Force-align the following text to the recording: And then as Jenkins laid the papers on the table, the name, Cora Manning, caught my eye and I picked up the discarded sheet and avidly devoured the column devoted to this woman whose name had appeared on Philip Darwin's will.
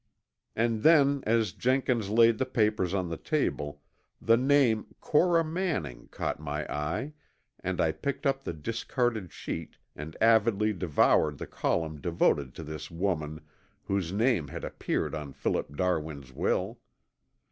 And 0.55 0.81
then 0.81 1.23
as 1.27 1.51
Jenkins 1.51 2.09
laid 2.09 2.39
the 2.39 2.45
papers 2.47 2.91
on 2.91 3.09
the 3.09 3.17
table, 3.17 3.83
the 4.19 4.35
name, 4.35 4.87
Cora 4.99 5.43
Manning, 5.43 6.07
caught 6.09 6.39
my 6.39 6.65
eye 6.73 7.13
and 7.59 7.79
I 7.79 7.91
picked 7.91 8.25
up 8.25 8.43
the 8.43 8.51
discarded 8.51 9.31
sheet 9.31 9.77
and 9.95 10.17
avidly 10.19 10.73
devoured 10.73 11.37
the 11.37 11.45
column 11.45 12.01
devoted 12.01 12.55
to 12.55 12.63
this 12.63 12.89
woman 12.89 13.41
whose 13.83 14.11
name 14.11 14.47
had 14.47 14.63
appeared 14.63 15.13
on 15.13 15.33
Philip 15.33 15.75
Darwin's 15.75 16.33
will. 16.33 16.79